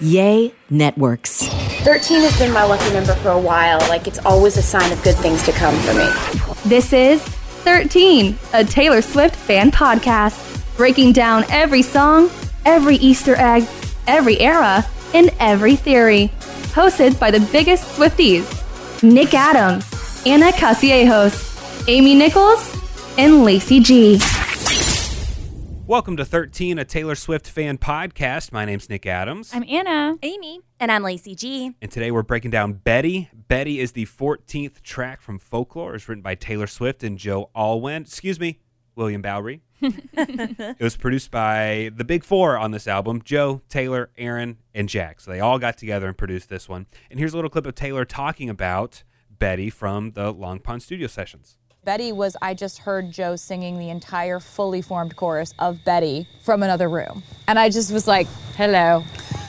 [0.00, 1.46] Yay Networks.
[1.82, 3.78] 13 has been my lucky number for a while.
[3.88, 6.08] Like, it's always a sign of good things to come for me.
[6.68, 12.30] This is 13, a Taylor Swift fan podcast, breaking down every song,
[12.64, 13.66] every Easter egg,
[14.06, 14.84] every era,
[15.14, 16.30] and every theory.
[16.74, 18.54] Hosted by the biggest Swifties
[19.02, 19.84] Nick Adams,
[20.26, 22.76] Anna Casillejos, Amy Nichols,
[23.16, 24.20] and Lacey G.
[25.88, 28.52] Welcome to 13, a Taylor Swift fan podcast.
[28.52, 29.52] My name's Nick Adams.
[29.54, 30.18] I'm Anna.
[30.22, 30.60] Amy.
[30.78, 31.72] And I'm Lacey G.
[31.80, 33.30] and today we're breaking down Betty.
[33.32, 35.94] Betty is the 14th track from Folklore.
[35.94, 38.02] It's written by Taylor Swift and Joe Alwyn.
[38.02, 38.60] Excuse me,
[38.96, 39.62] William Bowery.
[39.80, 45.20] it was produced by the big four on this album Joe, Taylor, Aaron, and Jack.
[45.20, 46.84] So they all got together and produced this one.
[47.10, 51.06] And here's a little clip of Taylor talking about Betty from the Long Pond studio
[51.06, 51.56] sessions.
[51.88, 56.62] Betty was I just heard Joe singing the entire fully formed chorus of Betty from
[56.62, 57.22] another room.
[57.46, 58.26] And I just was like,
[58.58, 59.04] hello.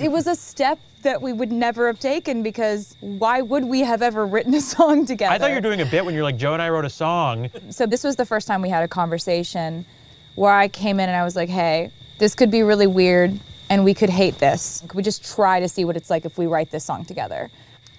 [0.00, 4.02] it was a step that we would never have taken because why would we have
[4.02, 5.32] ever written a song together?
[5.32, 6.90] I thought you were doing a bit when you're like, Joe and I wrote a
[6.90, 7.48] song.
[7.70, 9.86] so this was the first time we had a conversation
[10.34, 13.38] where I came in and I was like, hey, this could be really weird
[13.70, 14.80] and we could hate this.
[14.88, 17.52] Could we just try to see what it's like if we write this song together?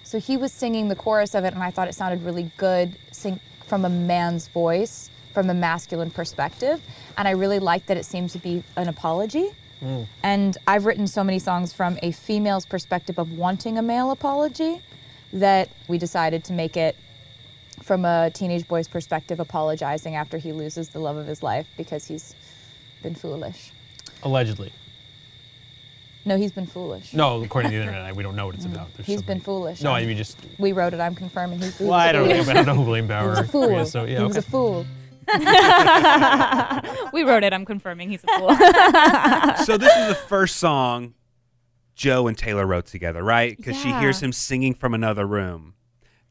[0.04, 2.94] So he was singing the chorus of it and I thought it sounded really good
[3.10, 6.82] sing from a man's voice, from a masculine perspective.
[7.16, 9.50] And I really liked that it seemed to be an apology.
[9.80, 10.08] Mm.
[10.24, 14.82] And I've written so many songs from a female's perspective of wanting a male apology
[15.32, 16.96] that we decided to make it
[17.80, 22.06] from a teenage boy's perspective, apologizing after he loses the love of his life because
[22.06, 22.34] he's
[23.04, 23.70] been foolish.
[24.24, 24.72] Allegedly.
[26.26, 27.14] No, he's been foolish.
[27.14, 28.74] No, according to the internet, we don't know what it's mm.
[28.74, 28.88] about.
[28.94, 29.82] There's He's been somebody- foolish.
[29.82, 30.38] No, I mean just.
[30.58, 31.00] We wrote it.
[31.00, 31.60] I'm confirming.
[31.60, 32.34] He's, he Well, was I a don't know.
[32.50, 33.78] I don't know who William Bowery He was a fool.
[33.78, 34.50] is, so yeah, he was a okay.
[34.50, 34.86] fool.
[37.12, 37.52] we wrote it.
[37.52, 38.54] I'm confirming he's a fool.
[39.64, 41.14] so this is the first song
[41.94, 43.56] Joe and Taylor wrote together, right?
[43.56, 44.00] Because she Yeah.
[44.00, 45.74] hears him singing from another room.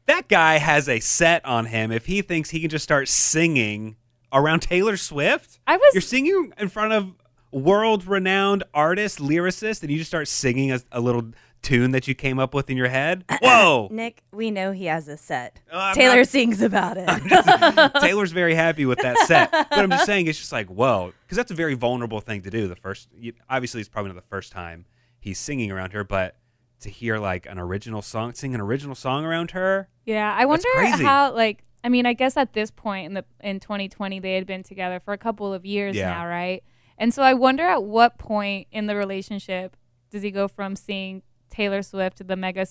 [0.06, 3.96] That guy has a set on him if he thinks he can just start singing
[4.32, 5.60] around Taylor Swift.
[5.66, 7.12] I was- You're singing in front of
[7.52, 11.30] world-renowned artist, lyricist, and you just start singing a, a little
[11.62, 13.24] tune that you came up with in your head.
[13.42, 13.88] Whoa!
[13.92, 15.60] Nick, we know he has a set.
[15.70, 17.92] Oh, I'm Taylor not- sings about it.
[18.00, 19.50] Taylor's very happy with that set.
[19.52, 22.50] But I'm just saying, it's just like, whoa, because that's a very vulnerable thing to
[22.50, 22.66] do.
[22.68, 24.86] The first, you, obviously, it's probably not the first time
[25.20, 26.36] he's singing around her, but
[26.80, 30.66] to hear like an original song, sing an original song around her, Yeah, I wonder
[30.74, 31.04] crazy.
[31.04, 34.46] how like I mean, I guess at this point in the in 2020 they had
[34.46, 36.10] been together for a couple of years Yeah.
[36.10, 36.62] now, right?
[37.00, 39.76] And so I wonder at what point in the relationship
[40.10, 42.62] does he go from seeing Taylor Swift, the mega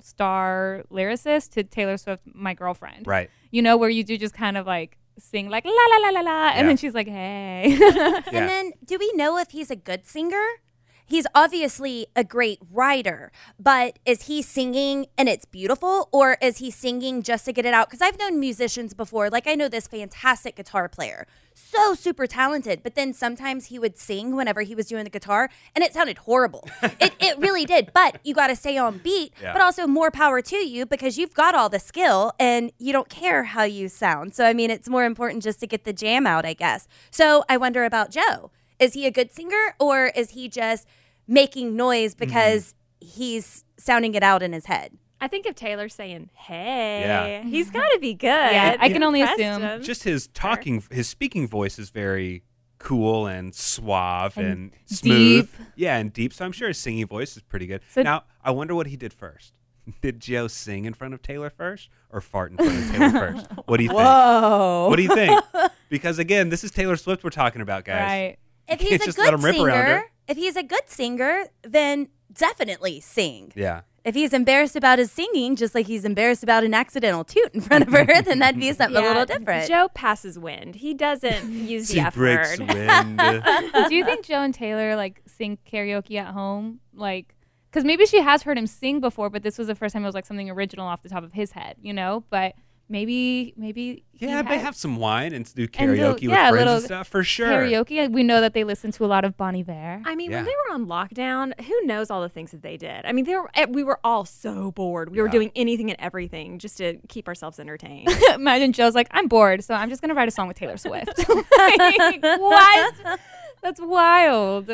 [0.00, 3.06] superstar lyricist, to Taylor Swift, my girlfriend.
[3.06, 3.30] right?
[3.50, 6.20] You know, where you do just kind of like sing like la la la la
[6.20, 6.62] la, and Yeah.
[6.66, 7.76] then she's like, hey.
[7.78, 8.20] Yeah.
[8.32, 10.44] And then, do we know if he's a good singer?
[11.10, 16.70] He's obviously a great writer, but is he singing and it's beautiful, or is he
[16.70, 17.88] singing just to get it out?
[17.90, 22.84] Because I've known musicians before, like I know this fantastic guitar player, so super talented,
[22.84, 26.18] but then sometimes he would sing whenever he was doing the guitar, and it sounded
[26.18, 26.68] horrible.
[27.00, 29.52] it, it really did, but you got to stay on beat, Yeah.
[29.52, 33.08] but also more power to you because you've got all the skill and you don't
[33.08, 34.32] care how you sound.
[34.36, 36.86] So, I mean, it's more important just to get the jam out, I guess.
[37.10, 38.52] So, I wonder about Joe.
[38.78, 40.86] Is he a good singer or is he just
[41.30, 42.24] making noise Mm-hmm.
[42.26, 44.98] because he's sounding it out in his head?
[45.22, 47.42] I think if Taylor's saying, "Hey," Yeah.
[47.42, 48.26] he's got to be good.
[48.26, 49.60] Yeah, I can only assume.
[49.62, 49.82] him.
[49.82, 52.42] Just his talking, his speaking voice is very
[52.78, 55.50] cool and suave and, And smooth.
[55.50, 55.66] deep.
[55.76, 56.32] Yeah, and deep.
[56.32, 57.82] So I'm sure his singing voice is pretty good.
[57.90, 59.52] So- now, I wonder what he did first.
[60.00, 63.46] Did Joe sing in front of Taylor first or fart in front of Taylor first?
[63.66, 64.00] What do you think?
[64.00, 64.86] Whoa.
[64.88, 65.42] What do you think?
[65.90, 68.00] Because again, this is Taylor Swift we're talking about, guys.
[68.00, 68.36] right.
[68.68, 69.86] If can't he's a just let him good rip around her.
[69.98, 73.52] singer, if he's a good singer, then definitely sing.
[73.54, 73.82] Yeah.
[74.02, 77.60] If he's embarrassed about his singing, just like he's embarrassed about an accidental toot in
[77.60, 79.68] front of her, then that'd be something a little different.
[79.68, 80.76] Joe passes wind.
[80.76, 82.68] He doesn't use the She F breaks word.
[82.68, 83.18] wind.
[83.90, 86.80] Do you think Joe and Taylor like sing karaoke at home?
[86.94, 87.34] Like,
[87.70, 90.06] because maybe she has heard him sing before, but this was the first time it
[90.06, 92.24] was like something original off the top of his head, you know?
[92.30, 92.54] But
[92.90, 96.70] maybe maybe Yeah, they have some wine and do and do- karaoke with yeah, friends
[96.70, 97.46] and stuff for sure.
[97.48, 98.10] Karaoke.
[98.12, 100.02] We know that they listen to a lot of Bon Iver.
[100.04, 100.38] I mean, Yeah.
[100.38, 103.06] when they were on lockdown, who knows all the things that they did?
[103.06, 105.10] I mean, they were, eh, we were all so bored.
[105.10, 108.08] We were doing anything and everything just to keep ourselves entertained.
[108.34, 111.16] Imagine Joe's like, I'm bored, so I'm just gonna write a song with Taylor Swift.
[111.28, 113.20] like, what?
[113.62, 114.70] That's wild.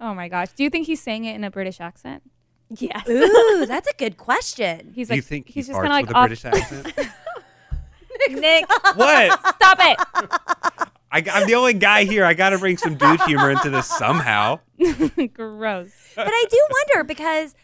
[0.00, 0.48] Oh my gosh.
[0.56, 2.22] Do you think he sang it in a British accent?
[2.70, 3.06] yes.
[3.08, 4.92] Ooh, that's a good question.
[4.94, 6.26] He's Do like, you think he he's just kind of like with a off.
[6.28, 7.10] British accent?
[8.28, 9.40] Nick, what?
[9.56, 9.98] Stop it.
[11.12, 12.24] I, I'm the only guy here.
[12.24, 14.60] I got to bring some dude humor into this somehow.
[15.32, 15.90] Gross.
[16.14, 17.54] but I do wonder because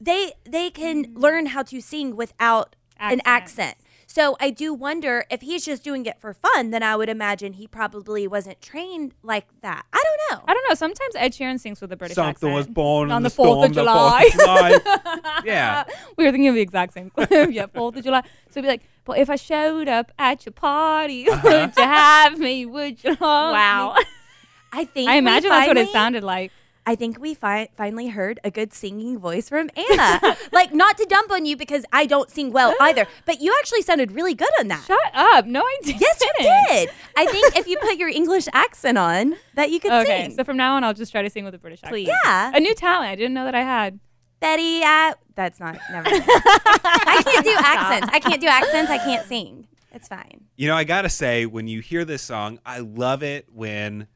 [0.00, 3.76] they they can learn how to sing without an accent.
[4.16, 7.52] So I do wonder if he's just doing it for fun, then I would imagine
[7.52, 9.84] he probably wasn't trained like that.
[9.92, 10.44] I don't know.
[10.48, 10.74] I don't know.
[10.74, 12.54] Sometimes Ed Sheeran sings with a British Something accent.
[12.54, 14.30] was born on in the the 4th storm, of July.
[14.32, 14.82] 4th of
[15.12, 15.40] July.
[15.44, 15.84] yeah.
[16.16, 17.28] we were thinking of the exact same clip.
[17.30, 18.22] yeah, 4th of July.
[18.48, 21.40] So it'd be like, but if I showed up at your party, Uh-huh.
[21.44, 22.64] would you have me?
[22.64, 23.96] Would you love wow.
[23.98, 24.04] me?
[24.72, 26.52] I think I imagine that's what it sounded like.
[26.88, 30.36] I think we fi- finally heard a good singing voice from Anna.
[30.52, 33.82] like, not to dump on you because I don't sing well either, but you actually
[33.82, 34.84] sounded really good on that.
[34.86, 35.46] Shut up.
[35.46, 36.00] No, I didn't.
[36.00, 36.90] Yes, you did.
[37.16, 40.36] I think if you put your English accent on, that you could Okay, sing.
[40.36, 42.08] so from now on, I'll just try to sing with a British Please.
[42.08, 42.20] accent.
[42.24, 43.10] yeah, A new talent.
[43.10, 43.98] I didn't know that I had.
[44.38, 44.82] Betty.
[44.84, 45.76] Uh, that's not.
[45.90, 46.08] Never.
[46.12, 48.08] I can't do accents.
[48.12, 48.90] I can't do accents.
[48.90, 49.66] I can't sing.
[49.92, 50.44] It's fine.
[50.56, 54.06] You know, I got to say, when you hear this song, I love it when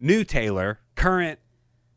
[0.00, 1.38] new Taylor, current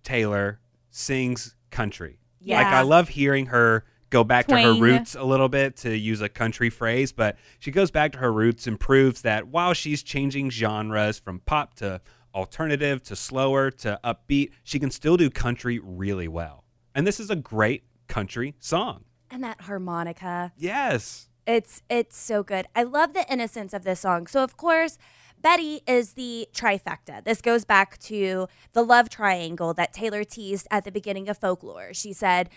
[0.08, 2.20] Taylor, sings country.
[2.46, 6.22] Like, I love hearing her go back to her roots a little bit to use
[6.22, 10.02] a country phrase, but she goes back to her roots and proves that while she's
[10.02, 12.00] changing genres from pop to
[12.34, 16.64] alternative to slower to upbeat, she can still do country really well.
[16.96, 19.04] And this is a great country song.
[19.30, 20.54] And that harmonica.
[20.56, 21.28] Yes.
[21.46, 22.66] It's it's so good.
[22.76, 24.28] I love the innocence of this song.
[24.28, 24.98] So of course,
[25.42, 27.24] Betty is the trifecta.
[27.24, 31.94] This goes back to the love triangle that Taylor teased at the beginning of folklore.
[31.94, 32.50] She said,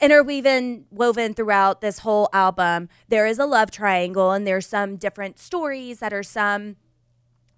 [0.00, 5.38] interweaving woven throughout this whole album, there is a love triangle and there's some different
[5.38, 6.76] stories that are some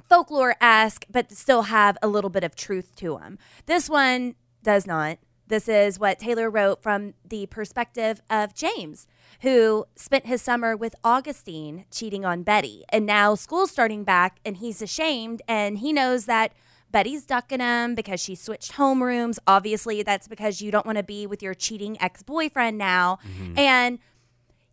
[0.08, 3.38] folklore esque, but still have a little bit of truth to them.
[3.66, 5.18] This one does not.
[5.46, 9.06] This is what Taylor wrote from the perspective of James,
[9.42, 12.84] who spent his summer with Augustine cheating on Betty.
[12.88, 16.52] And now school's starting back and he's ashamed and he knows that
[16.90, 19.38] Betty's ducking him because she switched homerooms.
[19.46, 23.18] Obviously, that's because you don't want to be with your cheating ex boyfriend now.
[23.26, 23.58] Mm-hmm.
[23.58, 23.98] And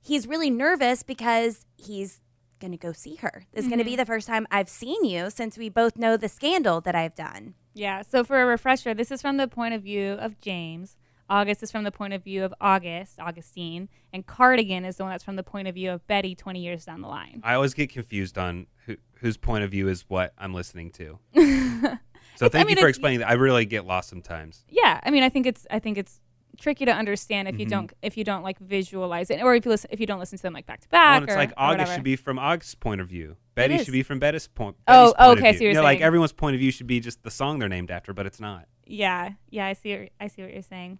[0.01, 2.21] he's really nervous because he's
[2.59, 3.45] going to go see her.
[3.53, 3.97] This is going to be mm-hmm.
[3.97, 7.56] the first time I've seen you since we both know the scandal that I've done.
[7.73, 8.01] Yeah.
[8.01, 10.95] So for a refresher, this is from the point of view of James.
[11.29, 15.12] August is from the point of view of August, Augustine, and Cardigan is the one
[15.13, 17.39] that's from the point of view of Betty 20 years down the line.
[17.41, 21.19] I always get confused on who, whose point of view is what I'm listening to.
[22.35, 23.29] so thank mean, you for explaining that.
[23.29, 24.65] I really get lost sometimes.
[24.67, 26.19] Yeah, I mean, I think it's I think it's
[26.59, 27.69] tricky to understand if you Mhm.
[27.69, 30.38] don't if you don't like visualize it, or if you listen if you don't listen
[30.38, 31.15] to them like back to back.
[31.21, 33.38] and it's or- like August should be from August's point of view.
[33.69, 34.75] Betty should be from Betty's point.
[34.88, 35.68] Oh, point okay, Of view.
[35.68, 37.92] you you're know, like everyone's point of view should be just the song they're named
[37.92, 38.68] after, but it's not.
[38.86, 39.98] Yeah, yeah, I see.
[39.98, 41.00] What, I see what you're saying.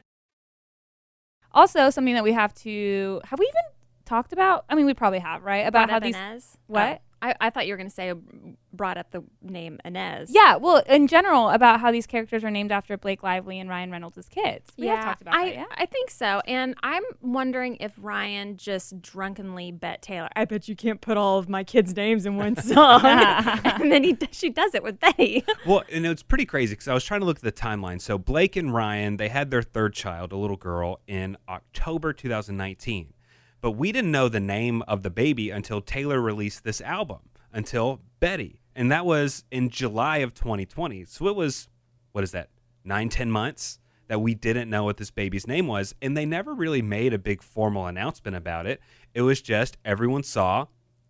[1.53, 3.73] Also, something that we have to have we even
[4.05, 4.65] talked about?
[4.69, 5.67] I mean, we probably have, right?
[5.67, 6.57] About how these Inez?
[6.67, 7.01] what?
[7.21, 10.31] I, I thought you were going to say um, brought up the name Inez.
[10.33, 13.91] Yeah, well, in general, about how these characters are named after Blake Lively and Ryan
[13.91, 14.71] Reynolds' kids.
[14.77, 15.65] We have yeah, talked about I, that, yeah.
[15.71, 16.41] I think so.
[16.47, 21.37] And I'm wondering if Ryan just drunkenly bet Taylor, I bet you can't put all
[21.37, 23.01] of my kids' names in one song.
[23.05, 25.45] and then he, she does it with Betty.
[25.65, 28.01] Well, and it's pretty crazy because I was trying to look at the timeline.
[28.01, 33.13] So Blake and Ryan, they had their third child, a little girl, in October 2019.
[33.61, 37.19] But we didn't know the name of the baby until Taylor released this album,
[37.53, 38.59] until Betty.
[38.75, 41.05] And that was in July of 2020.
[41.05, 41.69] So it was,
[42.11, 42.49] what is that,
[42.83, 45.93] nine, ten months that we didn't know what this baby's name was.
[46.01, 48.81] And they never really made a big formal announcement about it.
[49.13, 50.65] It was just everyone saw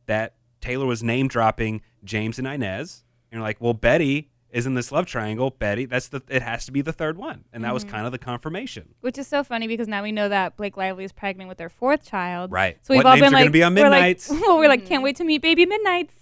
[0.06, 3.04] that Taylor was name dropping James and Inez.
[3.32, 5.50] And you're like, well, Betty is in this love triangle.
[5.50, 7.46] Betty, that's the, it has to be the third one.
[7.54, 7.90] And that was Mhm.
[7.90, 8.94] kind of the confirmation.
[9.00, 11.70] Which is so funny because now we know that Blake Lively is pregnant with their
[11.70, 12.52] fourth child.
[12.52, 12.78] Right.
[12.82, 14.30] So we've What all names been are gonna like, be on we're like- Midnights?
[14.30, 16.14] well, we're like, can't wait to meet baby Midnights.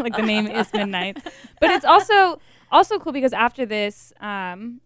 [0.00, 1.22] like the name is Midnights,
[1.60, 2.40] but it's also
[2.72, 4.80] also cool because after this, um,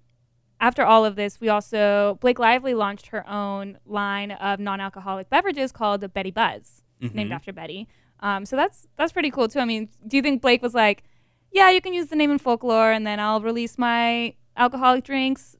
[0.60, 5.72] after all of this, we also Blake Lively launched her own line of non-alcoholic beverages
[5.72, 7.34] called Betty Buzz, named Mhm.
[7.34, 7.88] after Betty.
[8.20, 9.58] Um, so that's that's pretty cool too.
[9.60, 11.04] I mean, do you think Blake was like,
[11.52, 15.56] yeah, you can use the name in folklore, and then I'll release my alcoholic drinks?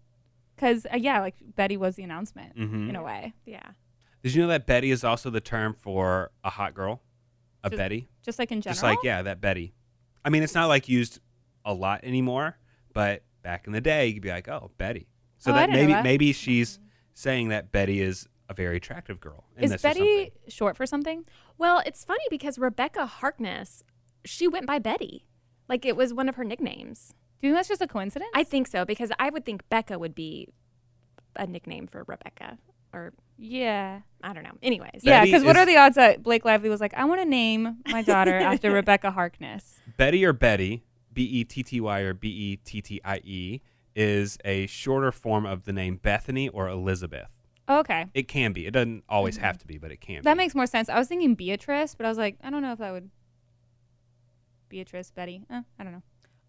[0.54, 2.90] Because uh, yeah, like Betty was the announcement Mhm.
[2.90, 3.32] in a way.
[3.46, 3.62] Yeah.
[4.22, 7.00] Did you know that Betty is also the term for a hot girl?
[7.64, 8.08] A Just- Betty?
[8.22, 8.74] just like in general.
[8.74, 9.72] Just like, yeah, that Betty.
[10.24, 11.18] I mean, it's not like used
[11.64, 12.58] a lot anymore,
[12.92, 15.08] but back in the day, you could be like, oh, Betty.
[15.38, 16.04] So Oh, that maybe that.
[16.04, 16.78] maybe she's
[17.14, 19.44] saying that Betty is a very attractive girl.
[19.56, 19.82] in Is this.
[19.82, 21.24] Betty short for something?
[21.60, 23.84] Well, it's funny because Rebekah Harkness,
[24.24, 25.26] she went by Betty.
[25.68, 27.14] Like it was one of her nicknames.
[27.40, 28.30] Do you think that's just a coincidence?
[28.34, 30.48] I think so because I would think Becca would be
[31.36, 32.56] a nickname for Rebecca
[32.94, 34.00] or Yeah.
[34.22, 34.56] I don't know.
[34.62, 35.02] Anyways.
[35.02, 37.20] Yeah, Betty because what is- are the odds that Blake Lively was like, I want
[37.20, 39.80] to name my daughter after Rebekah Harkness?
[39.98, 43.60] Betty or Betty, B E T T Y or B E T T I E,
[43.94, 47.28] is a shorter form of the name Bethany or Elizabeth.
[47.70, 48.06] Okay.
[48.14, 48.66] It can be.
[48.66, 50.88] It doesn't always have to be, but it can That makes more sense.
[50.88, 53.10] I was thinking Beatrice, but I was like, I don't know if that would.
[54.68, 55.44] Beatrice, Betty.
[55.50, 56.02] Eh, I don't know.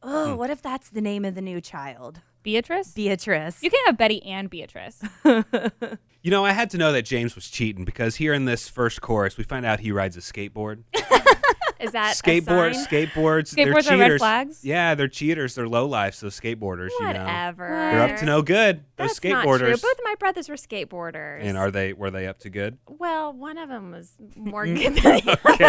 [0.04, 2.22] Oh, what if that's the name of the new child?
[2.42, 2.92] Beatrice?
[2.92, 3.62] Beatrice.
[3.62, 5.02] You can't have Betty and Beatrice.
[6.24, 9.02] You know, I had to know that James was cheating because here in this first
[9.02, 10.84] chorus, we find out he rides a skateboard.
[11.82, 12.86] Is that a skateboard, sign?
[12.86, 14.64] skateboards, they're Skateboards are red flags?
[14.64, 15.56] Yeah, they're cheaters.
[15.56, 16.18] They're low lives.
[16.18, 17.68] So skateboarders, you know, Whatever.
[17.70, 18.84] they're up to no good.
[18.98, 19.52] Those That's not true.
[19.54, 19.82] skateboarders.
[19.82, 21.40] Both of my brothers were skateboarders.
[21.44, 21.94] And are they?
[21.94, 22.78] Were they up to good?
[22.88, 25.64] well, one of them was more good than the Okay.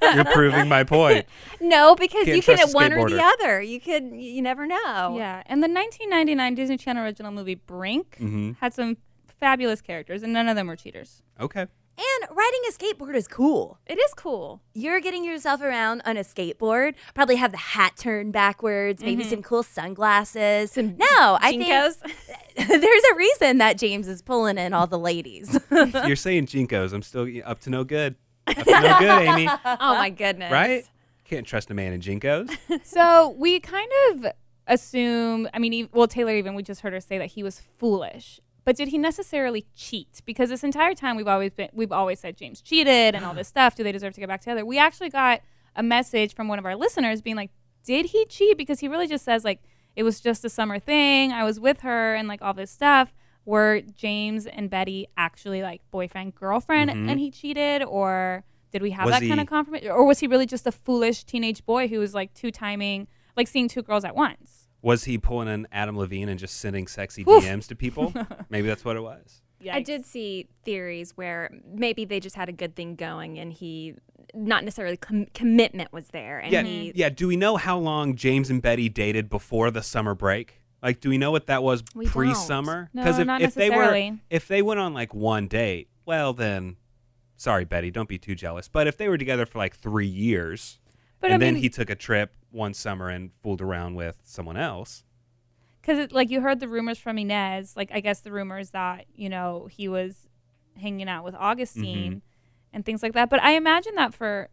[0.00, 0.14] other.
[0.16, 1.26] You're proving my point.
[1.60, 3.60] No, because Can't you can trust a one or the other.
[3.62, 4.04] You could.
[4.12, 5.14] You never know.
[5.16, 5.42] Yeah.
[5.46, 8.56] And the 1999 Disney Channel original movie Brink Mhm.
[8.60, 8.96] had some
[9.40, 11.22] fabulous characters, and none of them were cheaters.
[11.40, 11.66] Okay.
[11.98, 13.78] And riding a skateboard is cool.
[13.86, 14.60] It is cool.
[14.74, 16.94] You're getting yourself around on a skateboard.
[17.14, 19.30] Probably have the hat turned backwards, maybe Mhm.
[19.30, 20.72] some cool sunglasses.
[20.72, 21.66] Some no, I think
[22.68, 25.58] there's a reason that James is pulling in all the ladies.
[25.70, 26.92] You're saying JNCOs.
[26.92, 28.16] I'm still up to no good.
[28.46, 29.48] Up to no good, Amy.
[29.64, 30.52] Oh my goodness.
[30.52, 30.84] Right?
[31.24, 32.84] Can't trust a man in JNCOs.
[32.84, 34.26] so we kind of
[34.68, 38.40] assume, I mean, well, Taylor even, we just heard her say that he was foolish.
[38.66, 40.20] But did he necessarily cheat?
[40.26, 43.46] Because this entire time we've always been, we've always said James cheated and all this
[43.48, 43.76] stuff.
[43.76, 44.66] Do they deserve to get back together?
[44.66, 45.40] We actually got
[45.76, 47.52] a message from one of our listeners being like,
[47.84, 48.58] did he cheat?
[48.58, 49.60] Because he really just says like,
[49.94, 51.30] it was just a summer thing.
[51.32, 53.14] I was with her and like all this stuff.
[53.44, 57.08] Were James and Betty actually like boyfriend girlfriend Mhm.
[57.08, 58.42] and he cheated, or
[58.72, 61.22] did we have Was that kind of confirmation, or was he really just a foolish
[61.22, 63.06] teenage boy who was like two timing,
[63.36, 64.65] like seeing two girls at once?
[64.82, 67.42] Was he pulling an Adam Levine and just sending sexy Oof.
[67.44, 68.12] DMs to people?
[68.50, 69.42] Maybe that's what it was.
[69.72, 73.94] I did see theories where maybe they just had a good thing going and he,
[74.34, 76.38] not necessarily com- commitment was there.
[76.38, 77.08] And yeah, he, yeah.
[77.08, 80.60] Do we know how long James and Betty dated before the summer break?
[80.82, 82.90] Like, do we know what that was We pre-summer?
[82.92, 84.20] No, if, not if they were necessarily.
[84.30, 86.76] if they went on like one date, well then,
[87.36, 88.68] sorry Betty, don't be too jealous.
[88.68, 90.78] But if they were together for like three years,
[91.20, 94.56] But and I then he took a trip one summer and fooled around with someone
[94.56, 95.04] else,
[95.80, 99.28] because like you heard the rumors from Inez, like I guess the rumors that you
[99.28, 100.26] know he was
[100.80, 102.20] hanging out with Augustine Mhm.
[102.72, 103.30] and things like that.
[103.30, 104.48] But I imagine that for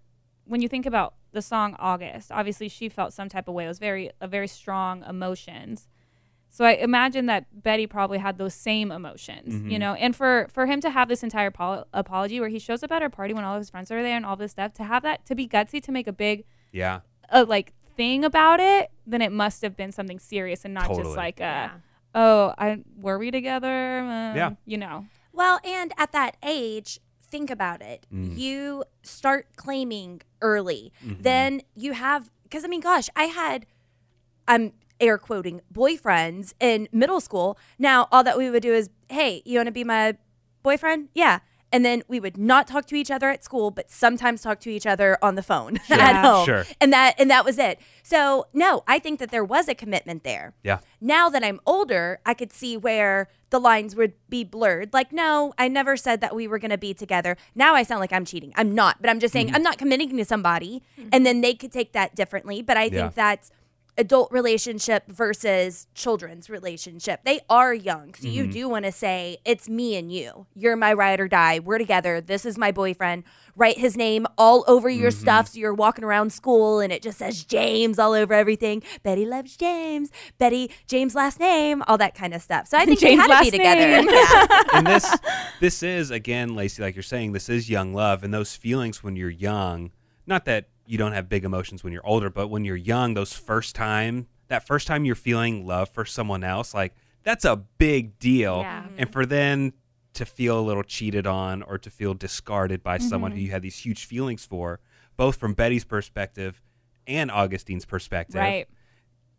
[0.45, 3.65] when you think about the song August, obviously she felt some type of way.
[3.65, 5.87] It was very a very strong emotions.
[6.49, 9.79] So I imagine that Betty probably had those same emotions, you Mhm.
[9.79, 9.93] know.
[9.95, 13.01] And for for him to have this entire pol- apology where he shows up at
[13.01, 15.01] her party when all of his friends are there and all this stuff, to have
[15.03, 16.99] that to be gutsy to make a big yeah.
[17.29, 21.03] a like thing about it, then it must have been something serious and not Totally.
[21.03, 21.71] just like a Yeah.
[22.15, 23.99] oh, I were we together?
[23.99, 24.51] Uh, Yeah.
[24.65, 25.05] you know.
[25.31, 28.05] Well, and at that age, think about it.
[28.13, 28.37] Mm.
[28.37, 30.93] You start claiming early.
[31.03, 31.23] Mhm.
[31.23, 33.65] Then you have, because I mean, gosh, I had,
[34.47, 37.57] I'm air quoting, boyfriends in middle school.
[37.79, 40.15] Now, all that we would do is, hey, you want to be my
[40.61, 41.09] boyfriend?
[41.15, 41.39] Yeah.
[41.73, 44.69] And then we would not talk to each other at school, but sometimes talk to
[44.69, 45.99] each other on the phone Sure.
[45.99, 46.45] at home.
[46.45, 46.63] Sure.
[46.79, 47.79] And that and that was it.
[48.03, 50.53] So no, I think that there was a commitment there.
[50.63, 50.79] Yeah.
[51.01, 54.93] Now that I'm older, I could see where the lines would be blurred.
[54.93, 57.37] Like, no, I never said that we were going to be together.
[57.53, 58.51] Now I sound like I'm cheating.
[58.55, 59.55] I'm not, but I'm just saying Mm-hmm.
[59.57, 62.61] I'm not committing to somebody, and then they could take that differently.
[62.61, 63.01] But I Yeah.
[63.01, 63.51] think that's
[63.97, 67.21] adult relationship versus children's relationship.
[67.23, 68.13] They are young.
[68.15, 68.35] So Mm-hmm.
[68.35, 70.47] you do want to say, it's me and you.
[70.55, 71.59] You're my ride or die.
[71.59, 72.19] We're together.
[72.21, 73.23] This is my boyfriend.
[73.55, 75.19] Write his name all over your Mm-hmm.
[75.21, 78.81] stuff so you're walking around school and it just says James all over everything.
[79.03, 80.09] Betty loves James.
[80.39, 82.67] Betty, James last name, all that kind of stuff.
[82.67, 83.89] So I think James they had to last be together.
[84.11, 84.47] Yeah.
[84.73, 85.17] and this
[85.59, 89.15] this is again lacey like you're saying this is young love and those feelings when
[89.15, 89.91] you're young
[90.25, 93.33] not that you don't have big emotions when you're older but when you're young those
[93.33, 98.19] first time that first time you're feeling love for someone else like that's a big
[98.19, 98.85] deal Yeah.
[98.97, 99.73] and for then
[100.13, 103.45] to feel a little cheated on or to feel discarded by someone who Mm-hmm.
[103.45, 104.79] you had these huge feelings for
[105.17, 106.61] both from betty's perspective
[107.07, 108.67] and augustine's perspective Right.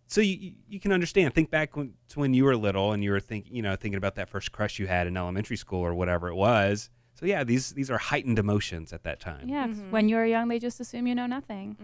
[0.09, 1.35] so you you- you can understand.
[1.35, 3.97] Think back when, to when you were little and you were think you know thinking
[3.99, 6.91] about that first crush you had in elementary school or whatever it was.
[7.15, 9.49] So yeah, these these are heightened emotions at that time.
[9.49, 11.77] Yeah, 'cause when you're young, they just assume you know nothing.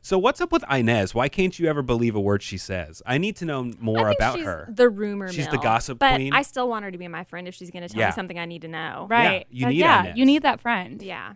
[0.00, 1.12] So what's up with Inez?
[1.14, 3.02] Why can't you ever believe a word she says?
[3.04, 4.68] I need to know more I think about she's her.
[4.70, 6.32] The rumor She's the mill, gossip but queen?
[6.32, 8.06] I still want her to be my friend if she's going to tell Yeah.
[8.08, 9.06] me something I need to know.
[9.10, 9.46] Right.
[9.50, 10.16] you Uh, need yeah, Inez.
[10.18, 11.02] you need that friend.
[11.02, 11.34] Yeah.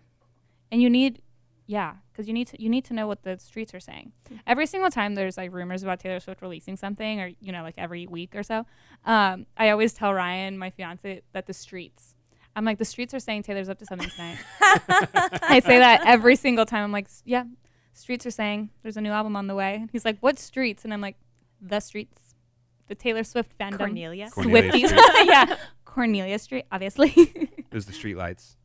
[0.70, 1.20] and you need
[1.66, 4.12] yeah because you need to you need to know what the streets are saying
[4.46, 7.74] every single time there's like rumors about taylor swift releasing something or you know like
[7.78, 8.66] every week or so
[9.04, 12.14] um, i always tell ryan my fiance that the streets
[12.56, 14.38] i'm like the streets are saying taylor's up to something tonight.
[15.42, 16.84] I say that every single time.
[16.84, 17.44] I'm like yeah
[17.92, 19.86] streets are saying there's a new album on the way.
[19.92, 20.84] He's like what streets?
[20.84, 21.16] And i'm like
[21.60, 22.34] the streets.
[22.88, 23.78] The taylor swift fandom.
[23.78, 24.30] Cornelia?
[24.30, 24.98] Cornelia Swifties.
[25.26, 25.56] Yeah.
[25.84, 27.12] Cornelia street obviously.
[27.16, 28.56] It was the streetlights.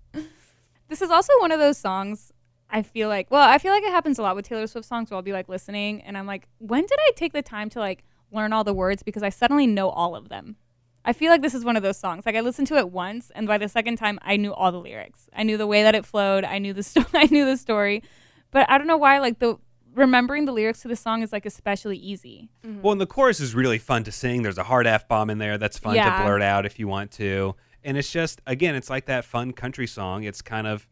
[0.88, 2.32] this is also one of those songs
[2.70, 5.10] I feel like well, I feel like it happens a lot with Taylor Swift songs
[5.12, 7.80] where I'll be like listening and I'm like, when did I take the time to
[7.80, 9.04] like learn all the words?
[9.04, 10.56] Because I suddenly know all of them.
[11.08, 12.26] I feel like this is one of those songs.
[12.26, 14.80] Like I listened to it once and by the second time I knew all the
[14.80, 15.30] lyrics.
[15.34, 18.04] I knew the way that it flowed, I knew the story, I knew the story.
[18.52, 19.58] But I don't know why like the
[19.94, 22.50] remembering the lyrics to the song is like especially easy.
[22.66, 22.82] Mm-hmm.
[22.82, 24.42] Well, and the chorus is really fun to sing.
[24.42, 26.18] There's a hard f bomb in there that's fun Yeah.
[26.18, 27.56] to blurt out if you want to.
[27.84, 30.24] And it's just again, it's like that fun country song.
[30.24, 30.88] It's kind of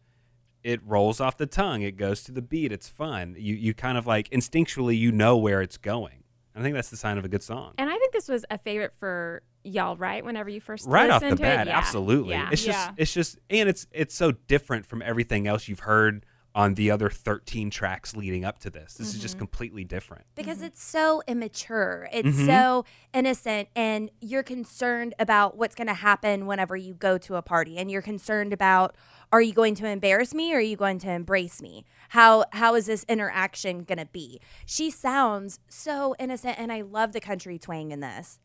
[0.63, 1.81] it rolls off the tongue.
[1.81, 2.71] It goes to the beat.
[2.71, 3.35] It's fun.
[3.37, 6.22] You you kind of like instinctually you know where it's going.
[6.55, 7.73] I think that's the sign of a good song.
[7.77, 10.23] And I think this was a favorite for y'all, right?
[10.23, 11.71] Whenever you first right off the to bat, it?
[11.71, 11.77] Yeah.
[11.77, 12.31] absolutely.
[12.31, 12.49] Yeah.
[12.51, 12.93] It's just Yeah.
[12.97, 17.09] it's just and it's it's so different from everything else you've heard on the other
[17.09, 18.93] 13 tracks leading up to this.
[18.93, 20.25] This is just completely different.
[20.35, 22.07] because it's so immature.
[22.13, 22.45] It's Mhm.
[22.45, 27.41] so innocent, and you're concerned about what's going to happen whenever you go to a
[27.41, 28.95] party, and you're concerned about
[29.31, 31.85] are you going to embarrass me or are you going to embrace me?
[32.09, 34.39] How how is this interaction going to be?
[34.67, 38.39] She sounds so innocent, and I love the country twang in this.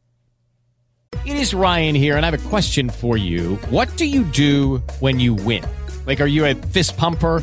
[1.27, 3.57] It is Ryan here, and I have a question for you.
[3.69, 5.65] What do you do when you win?
[6.07, 7.43] Like, are you a fist pumper?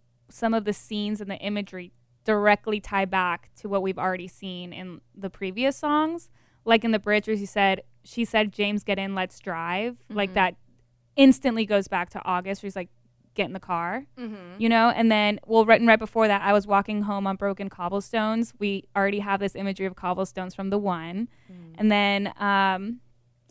[0.31, 1.91] some of the scenes and the imagery
[2.23, 6.29] directly tie back to what we've already seen in the previous songs.
[6.63, 9.97] Like in the bridge where she said she said James get in, let's drive.
[10.09, 10.35] Like mm-hmm.
[10.35, 10.55] that
[11.15, 12.89] instantly goes back to August where he's like,
[13.33, 14.05] get in the car.
[14.17, 14.59] Mm-hmm.
[14.59, 14.89] You know?
[14.89, 18.53] And then well right, and right before that I was walking home on broken cobblestones.
[18.59, 21.27] We already have this imagery of cobblestones from the one.
[21.51, 21.75] Mm.
[21.77, 22.99] And then um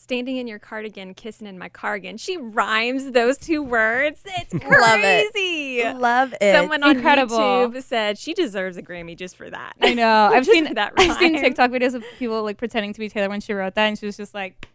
[0.00, 2.16] Standing in your cardigan, kissing in my cardigan.
[2.16, 4.22] She rhymes those two words.
[4.24, 4.64] It's crazy.
[4.80, 5.32] Love it.
[5.34, 5.92] crazy.
[5.92, 6.54] Love it.
[6.56, 7.36] Someone on Incredible.
[7.36, 9.74] YouTube said she deserves a Grammy just for that.
[9.78, 10.30] I know.
[10.32, 11.38] I've seen for that I've seen.
[11.38, 14.06] TikTok videos of people like pretending to be Taylor when she wrote that, and she
[14.06, 14.68] was just like,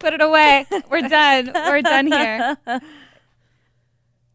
[0.00, 0.66] "Put it away.
[0.90, 1.52] We're done.
[1.54, 2.56] We're done here."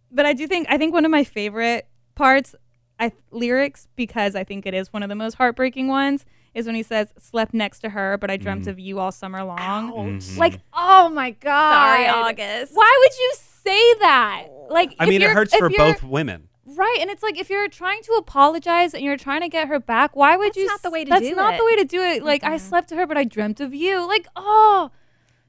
[0.10, 2.56] But I do think I think one of my favorite parts,
[2.97, 6.75] I lyrics because I think it is one of the most heartbreaking ones, is when
[6.75, 10.38] he says, "Slept next to her, but I dreamt of you all summer long." Mhm.
[10.38, 11.73] Like, oh my god!
[11.73, 12.73] Sorry, August.
[12.75, 13.33] Why would you
[13.63, 14.43] say that?
[14.69, 16.47] Like, I if mean, it you're- hurts if for you're- both women.
[16.71, 19.79] Right, and it's like if you're trying to apologize and you're trying to get her
[19.79, 20.65] back, why would That's you?
[20.67, 21.57] not the way to that's do not it.
[21.57, 22.23] the way to do it.
[22.23, 24.07] Like I slept to her, but I dreamt of you.
[24.07, 24.91] Like oh,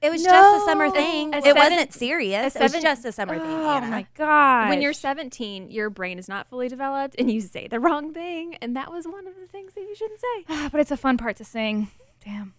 [0.03, 0.31] It was No.
[0.31, 1.35] just a summer thing.
[1.35, 2.57] A it seven- wasn't serious.
[2.57, 3.47] a It was just a summer thing.
[3.51, 4.71] Oh my God.
[4.71, 8.55] When you're 17, your brain is not fully developed and you say the wrong thing.
[8.63, 10.69] And that was one of the things that you shouldn't say.
[10.73, 11.89] but it's a fun part to sing.
[12.25, 12.55] Damn.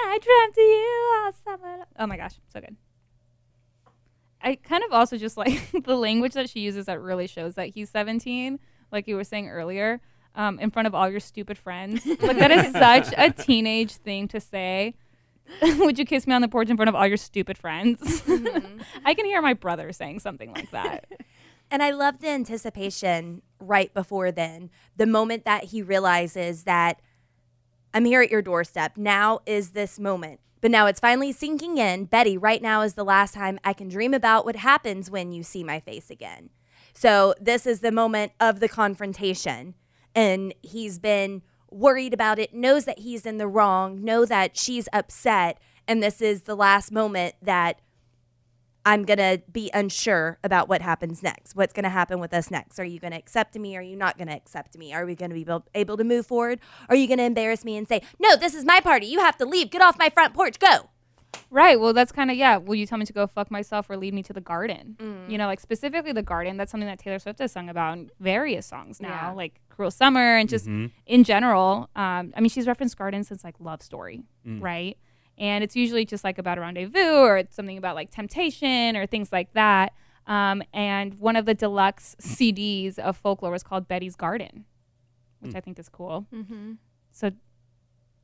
[0.00, 1.84] I dreamt of you all summer.
[1.98, 2.76] Oh my gosh, so good.
[4.42, 7.68] I kind of also just like the language that she uses that really shows that
[7.68, 8.58] he's 17,
[8.90, 10.00] like you were saying earlier,
[10.34, 12.04] um, in front of all your stupid friends.
[12.04, 14.94] Like that is such a teenage thing to say.
[15.62, 18.00] Would you kiss me on the porch in front of all your stupid friends?
[18.22, 18.80] Mm-hmm.
[19.04, 21.06] I can hear my brother saying something like that.
[21.70, 27.00] And I love the anticipation right before then, the moment that he realizes that
[27.94, 28.98] I'm here at your doorstep.
[28.98, 30.40] Now is this moment.
[30.60, 32.04] But now it's finally sinking in.
[32.04, 35.42] Betty, right now is the last time I can dream about what happens when you
[35.42, 36.50] see my face again.
[36.92, 39.74] So this is the moment of the confrontation.
[40.14, 41.40] And he's been
[41.72, 45.58] worried about it, knows that he's in the wrong, know that she's upset.
[45.88, 47.80] And this is the last moment that
[48.84, 51.54] I'm going to be unsure about what happens next.
[51.54, 52.80] What's going to happen with us next?
[52.80, 53.76] Are you going to accept me?
[53.76, 54.92] Are you not going to accept me?
[54.92, 56.58] Are we going to be able, to move forward?
[56.88, 59.06] Are you going to embarrass me and say, no, this is my party.
[59.06, 59.70] You have to leave.
[59.70, 60.58] Get off my front porch.
[60.58, 60.90] Go.
[61.50, 61.78] Right.
[61.78, 62.56] Well, that's kind of yeah.
[62.56, 64.96] Will you tell me to go fuck myself or lead me to the garden?
[64.98, 65.30] Mm.
[65.30, 66.56] You know, like specifically the garden.
[66.56, 69.30] That's something that Taylor Swift has sung about in various songs now, Yeah.
[69.32, 70.90] like "Cruel Summer" and just Mhm.
[71.06, 71.90] in general.
[71.96, 74.62] Um, I mean, she's referenced gardens since like "Love Story," Mm.
[74.62, 74.96] right?
[75.38, 79.06] And it's usually just like about a rendezvous or it's something about like temptation or
[79.06, 79.92] things like that.
[80.26, 84.64] Um, and one of the deluxe CDs of folklore was called Betty's Garden,
[85.40, 85.56] which Mm.
[85.56, 86.26] I think is cool.
[86.32, 86.72] Mm-hmm.
[87.10, 87.30] So,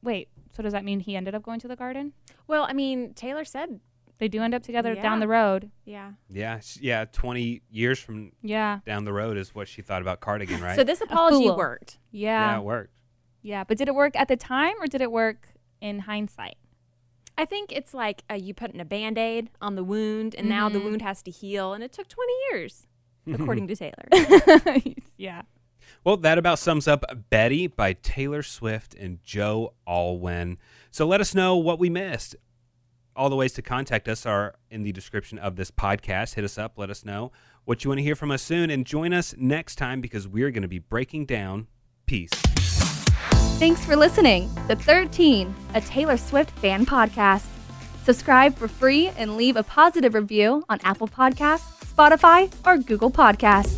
[0.03, 0.29] wait.
[0.57, 2.13] So does that mean he ended up going to the garden?
[2.47, 3.81] Well, I mean, Taylor said
[4.19, 5.71] They do end up together down the road.
[5.85, 6.13] Yeah.
[6.29, 7.05] Yeah, sh- yeah.
[7.05, 8.81] Twenty years from Yeah.
[8.85, 10.75] down the road is what she thought about Cardigan, right?
[10.75, 11.57] So this apology fool.
[11.57, 11.99] worked.
[12.11, 12.51] Yeah.
[12.53, 13.01] yeah, it worked.
[13.43, 16.57] Yeah, but did it work at the time or did it work in hindsight?
[17.37, 20.69] I think it's like uh, you putting a band aid on the wound, and now
[20.69, 20.85] the Mhm.
[20.87, 22.89] wound has to heal, and it took 20 years,
[23.33, 24.09] according to Taylor.
[25.17, 25.43] yeah.
[26.05, 30.59] Well, that about sums up Betty by Taylor Swift and Joe Alwyn.
[30.91, 32.37] So let us know what we missed.
[33.17, 36.35] All the ways to contact us are in the description of this podcast.
[36.35, 37.33] Hit us up, let us know
[37.65, 40.51] what you want to hear from us soon, and join us next time because we're
[40.51, 41.67] going to be breaking down
[42.07, 42.31] Peace.
[43.59, 47.45] Thanks for listening The 13, a Taylor Swift fan podcast.
[48.05, 53.78] Subscribe for free and leave a positive review on Apple Podcasts, Spotify, or Google Podcasts.